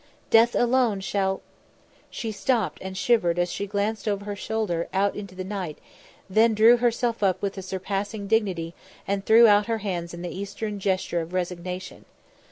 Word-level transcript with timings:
Death 0.31 0.55
alone 0.55 0.99
shall" 0.99 1.41
She 2.09 2.31
stopped 2.31 2.79
and 2.81 2.97
shivered 2.97 3.37
as 3.37 3.51
she 3.51 3.67
glanced 3.67 4.07
over 4.07 4.25
her 4.25 4.35
shoulder 4.35 4.87
out 4.91 5.15
into 5.15 5.35
the 5.35 5.43
night, 5.43 5.77
then 6.27 6.55
drew 6.55 6.77
herself 6.77 7.21
up 7.21 7.39
with 7.43 7.55
a 7.55 7.61
surpassing 7.61 8.25
dignity 8.25 8.73
and 9.07 9.23
threw 9.23 9.45
out 9.47 9.67
her 9.67 9.77
hands 9.85 10.11
in 10.11 10.23
the 10.23 10.35
Eastern 10.35 10.79
gesture 10.79 11.21
of 11.21 11.33
resignation. 11.35 12.05